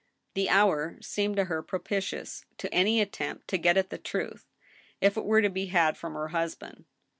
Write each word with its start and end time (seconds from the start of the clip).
The 0.33 0.49
hour 0.49 0.97
seemed 0.99 1.35
to 1.35 1.45
her 1.45 1.61
propitious 1.61 2.43
to 2.57 2.73
any 2.73 3.01
attempt 3.01 3.47
to 3.49 3.59
get 3.59 3.77
at 3.77 3.91
the 3.91 3.99
truth, 3.99 4.47
if 4.99 5.15
it 5.15 5.23
were 5.25 5.43
to 5.43 5.49
be 5.51 5.67
had 5.67 5.95
from 5.95 6.15
her 6.15 6.29
husband. 6.29 6.85